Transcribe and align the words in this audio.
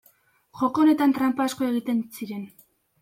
Joko 0.61 0.85
honetan 0.85 1.13
tranpa 1.17 1.47
asko 1.49 1.67
egiten 1.67 2.01
ziren. 2.17 2.49